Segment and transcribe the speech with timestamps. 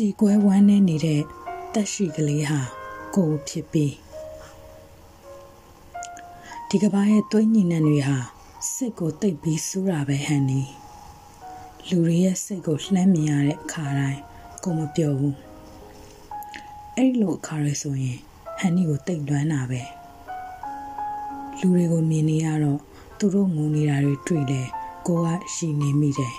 [0.00, 1.22] ကြည်ကွဲဝမ်းနေနေတဲ့
[1.74, 2.60] တက်ရှိကလေးဟာ
[3.14, 3.94] ကိုဖြစ်ပြီး
[6.68, 8.18] ဒီကဘာရဲ့သွေးညင်နှံတွေဟာ
[8.72, 10.62] စိတ်ကိုတိတ်ပြီးစူးတာပဲဟန်နီ
[11.88, 14.20] လူတွေရဲ့စိတ်ကိုလှမ်းမြင်ရတဲ့အခါတိုင်း
[14.62, 15.36] ကိုမပြောဘူး
[16.96, 18.18] အဲ့လိုအခါရဆိုရင်
[18.58, 19.82] ဟန်နီကိုတိတ်လွမ်းတာပဲ
[21.58, 22.80] လူတွေကိုမြင်နေရတော့
[23.18, 24.62] သူတို့ငုံနေတာတွေတွေ့လဲ
[25.06, 26.34] ကိုကရှိနေမိတယ်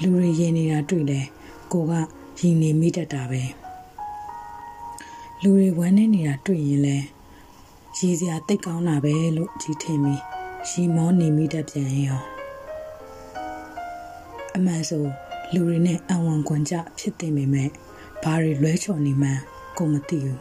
[0.00, 1.20] လူတွေရင်နေတာတွေ့လဲ
[1.74, 1.94] ကိုက
[2.38, 3.42] ရင်နေမိတတ်တာပဲ
[5.42, 6.96] လူတွေဝမ်းနေနေတာတွေ့ရင်လဲ
[7.96, 10.22] ရည်စရာတိတ်ကောင်းတာပဲလို့ကြီးထင်ပြီး
[10.68, 12.22] ရီမောနေမိတတ်ပြန်ရော
[14.54, 15.04] အမှန်ဆို
[15.52, 17.68] လူတွေနဲ့အဝန်ခွန်ကြဖြစ်တင်ပေမဲ့
[18.22, 19.40] ဘာတွေလွဲချော်နေမှန်း
[19.76, 20.40] ကိုမသိဘူး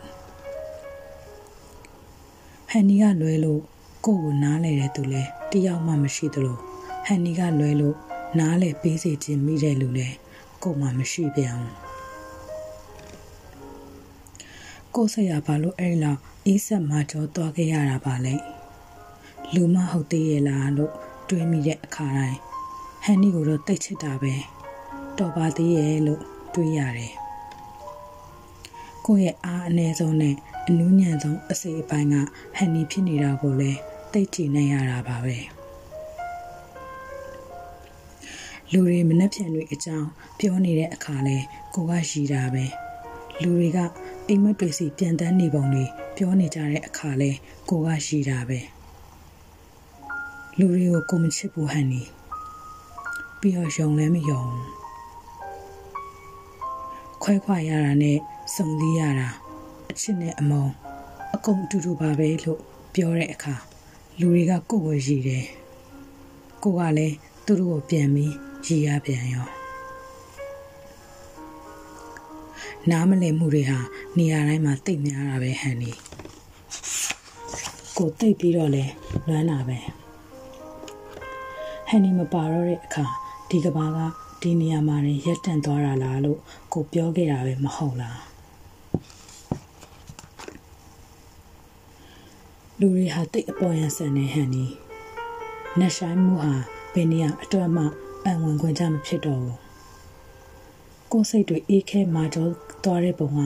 [2.69, 3.61] ဟန်နီကလွဲလို့
[4.05, 6.57] ကိုကိုနားလဲတဲ့သူလဲတယောက်မှမရှိသလို
[7.05, 7.95] ဟန်နီကလွဲလို့
[8.39, 10.07] နားလဲပေးစီခြင်းမိတဲ့လူလဲ
[10.63, 11.84] ကိုမှမရှိပြန်ဘူး
[14.95, 18.35] ကိုဆက်ရဘာလို့အဲ့လောက်အေးဆက်မှကြောသွားခဲ့ရတာပါလဲ
[19.53, 20.93] လူမဟုတ်သေးရဲ့လားလို့
[21.29, 22.39] တွေးမိတဲ့အခါတိုင်း
[23.03, 24.33] ဟန်နီကိုတော့တိတ်ချစ်တာပဲ
[25.17, 26.21] တော်ပါသေးရဲ့လို့
[26.53, 27.13] တွေးရတယ်
[29.05, 30.35] ကိုယ့်ရဲ့အားအနည်းဆုံးနဲ့
[30.67, 32.15] အနူးညံ့ဆုံးအစိအပိုင်းက
[32.55, 33.79] ဟန်နီဖြစ်နေတာကိုလည်း
[34.13, 35.37] သိကြည့်နေရတာပါပဲ
[38.71, 41.37] လူတွေမနှက်ဖြန်တွေအကြောင်းပြောနေတဲ့အခါလဲ
[41.73, 42.65] ကိုကရှိတာပဲ
[43.41, 43.79] လူတွေက
[44.29, 47.31] အိမ်မက်တွေစီပြန်တန်းနေပုံတွေပြောနေကြတဲ့အခါလဲ
[47.69, 48.59] ကိုကရှိတာပဲ
[50.57, 52.01] လူတွေကိုကိုမချစ်ဘူးဟန်နီ
[53.39, 54.43] ပြီးတော့ယုံလည်းမယုံ
[57.23, 58.17] ခွဲခွာရတာနဲ့
[58.55, 59.29] စုံစည်းရတာ
[59.89, 60.65] အချစ်နဲ့အမုံ
[61.33, 62.61] အကုန်အတူတူပါပဲလို့
[62.93, 63.55] ပြောတဲ့အခါ
[64.19, 65.45] လူတွေကကိုယ်ကိုရည်တယ်
[66.63, 67.15] ကိုကလည်း
[67.45, 68.33] သူတို့ကိုပြန်ပြီး
[68.65, 69.64] ရည်ရပြန်ရော
[72.91, 73.79] နားမလည်မှုတွေဟာ
[74.17, 75.91] နေရာတိုင်းမှာတိတ်များတာပဲဟန်နီ
[77.97, 78.85] ကိုတိတ်ပြီးတော့လဲ
[79.27, 79.77] လွမ်းတာပဲ
[81.87, 83.05] ဟန်နီမပါတော့တဲ့အခါ
[83.49, 83.99] ဒီကဘာက
[84.41, 86.39] ဒီနေရာမှာရက်တန့်သွားတာလားလို့
[86.73, 88.19] ကိုပြောခဲ့တာပဲမဟုတ်လား
[92.79, 94.65] လူတွေဟာတိတ်အပေါ်ရန်ဆန်နေဟန်နီ
[95.79, 96.53] နတ်ဆိုင်မှုဟာ
[96.93, 97.83] ဘယ်နေရာအတွက်မှ
[98.25, 99.64] အံဝင်ခွင့်ကြမဖြစ်တော့ဘူး
[101.11, 102.47] ကိုယ်စိတ်တွေအေးခဲမာကြော
[102.83, 103.39] သွားတဲ့ပုံက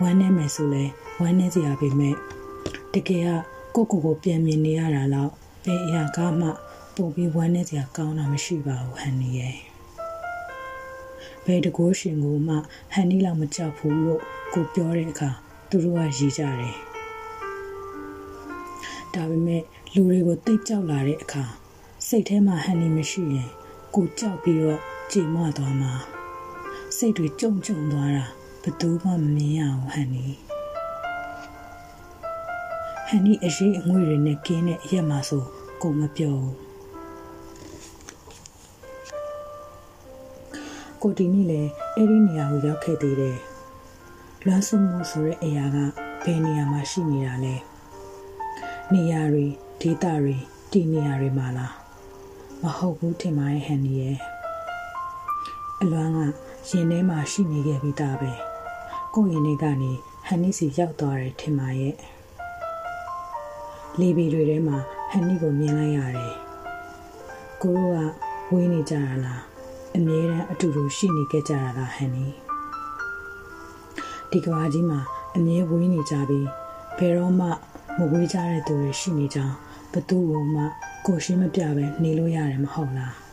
[0.00, 0.84] ဝမ်းနေမယ်ဆိုလဲ
[1.20, 2.14] ဝမ်းနေစရာပဲမဲ့
[2.94, 3.22] တကယ်
[3.74, 5.30] ကကိုကိုကိုပြန်မြင်နေရတာတော့
[5.64, 6.48] ဘယ်အရာကမှ
[6.94, 9.56] ပို့ပြီးဝမ်းနေစရာကောင်းတာမရှိပါဘူးဟန်နီရဲ့
[11.44, 12.56] ဘယ်တကိုးရှင်ကိုမှ
[12.92, 14.20] ဟန်နီလောက်မကြောက်ဘူးလို့
[14.54, 15.30] ကိုပြောတဲ့အခါ
[15.70, 16.76] သူတို့ကရည်ကြတယ်
[19.14, 19.62] ဒါပေမဲ့
[19.94, 21.44] လူတွေကိုတိတ်ကြောက်လာတဲ့အခါ
[22.06, 23.48] စိတ်ထဲမှာဟန်နီမရှိရင်
[23.94, 24.80] ကိုကြောက်ပြီးတော့
[25.12, 25.92] ကြေမွသွားမှာ
[26.96, 28.24] စိတ်တွေကြုံကြုံသွားတာ
[28.62, 30.26] ဘယ်သူမှမမြင်ရဘူးဟန်နီ
[33.08, 35.44] ဟန်နီအရေးအငွေတွေနဲ့ကင်းတဲ့အရက်မှာဆို
[35.82, 36.54] ကိုမပြောဘူး
[41.02, 41.62] ကိုဒီနေ့လေ
[41.96, 43.38] အဲ့ဒီနေရာကိုရောက်ခဲ့သေးတယ်
[44.44, 45.76] လွမ်းစွမှုဆိုတဲ့အရာက
[46.24, 47.54] ဘယ်နေရာမှာရှိနေတာလဲ
[48.92, 49.46] နေရာတွေ
[49.80, 50.36] ဒေသတွေ
[50.72, 51.74] တည်နေရာတွေမှာလား
[52.62, 54.33] မဟုတ်ဘူးထင်ပါရဲ့ဟန်နီရဲ့
[55.84, 58.32] အလွမ်းကရင်ထဲမှာရှိနေခဲ့ပြီးသားပဲ
[59.14, 59.92] ကိုရင်ထဲကနေ
[60.26, 61.94] ဟန်နီစီရောက်သွားတယ်ထင်ပါရဲ့
[64.00, 64.78] လေဘီတွေထဲမှာ
[65.10, 66.34] ဟန်နီကိုမြင်လိုက်ရတယ်
[67.62, 67.98] ကိုတို့က
[68.52, 69.42] ဝေးနေကြတာလား
[69.96, 72.26] အမြဲတမ်းအတူတူရှိနေခဲ့ကြတာလားဟန်နီ
[74.30, 75.00] ဒီကဘာကြီးမှာ
[75.36, 76.48] အမြဲဝေးနေကြပြီး
[76.98, 77.46] ဘယ်တော့မှ
[77.98, 79.56] မဝေးကြတဲ့သူတွေရှိနေကြောင်း
[79.92, 80.62] ဘသူ့ကိုမှ
[81.06, 83.23] ကိုရှင်းမပြပဲနေလို့ရတယ်မဟုတ်လား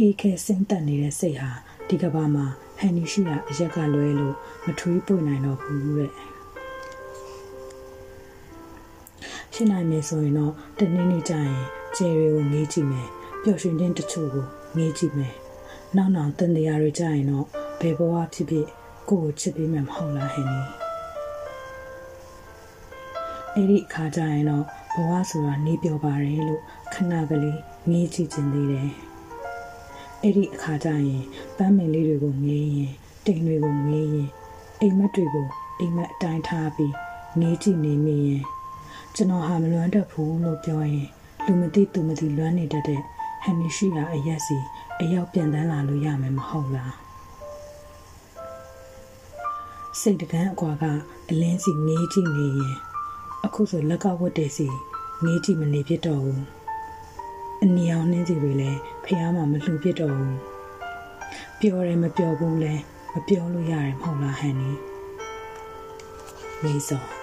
[0.00, 1.50] အေးခဲစင်းတက်နေတဲ့စိတ်ဟာ
[1.88, 2.46] ဒီကဘာမှာ
[2.78, 4.34] ဟန်နီရှိတာအရက်ကလွဲလို့
[4.64, 6.12] မထွေးပွင့်နိုင်တော့ဘူးတဲ့
[9.52, 11.58] ဖြစ်နိုင်မယ်ဆိုရင်တော့တနေ့နေ့ကျရင်
[11.96, 13.08] ကျယ်တွေကိုငေးကြည့်မယ်
[13.42, 14.46] ပျော်ရွှင်ခြင်းတချို့ကို
[14.76, 15.34] ငေးကြည့်မယ်
[15.96, 17.46] နောက်နောက်တန်တရားတွေကျရင်တော့
[17.80, 18.66] ဘယ်ဘဝဖြစ်ဖြစ်
[19.10, 20.60] ကိုယ့်ကိုချစ်ပေးမယ်မဟုတ်လားဟင်နီ
[23.54, 26.62] အဲ့ဒီအခါကျရင်တော့ဘဝဆိုတာနေပြောပါတယ်လို့
[26.92, 27.60] ခဏကလေး
[27.90, 29.05] ငေးကြည့်ခြင်းသေးတယ်
[30.26, 31.24] အဲ့ဒီအခါကျရင်
[31.56, 32.92] ပန်းမင်လေးတွေကိုငေးရင်
[33.26, 34.28] တိမ်တွေကိုငေးရင်
[34.80, 35.48] အိမ်မက်တွေကို
[35.80, 36.94] အိမ်မက်အတိုင်းထားပြီး
[37.40, 38.42] ငေးကြည့်နေမိရင်
[39.14, 41.08] ကျွန်တော်ဟာမလွမ်းတတ်ဘူးလို့ပြောရင်
[41.44, 43.00] လူမသိသူမသိလွမ်းနေတတ်တဲ့
[43.42, 44.58] ဟန်နီရှိရာအရက်စီ
[45.00, 46.94] အရောက်ပြန်တန်းလာလို့ရမယ်မဟုတ်လား
[50.00, 50.84] စိတ်တကန်းအကွာက
[51.30, 52.76] အလင်းစီငေးကြည့်နေရင်
[53.44, 54.66] အခုဆိုလက်ကဝတ်တဲ့စီ
[55.24, 56.44] ငေးကြည့်မနေဖြစ်တော့ဘူး
[57.62, 60.38] အနီအောင်နှင်းစီတွေလည်း ဖះမှာမလှူဖြစ်တော့ဘူး
[61.60, 62.74] ပြောတယ်မပြောဘူးလဲ
[63.12, 64.70] မပြောလို့ရတယ်မဟုတ်လားဟန်နီ
[66.62, 67.15] မေးစော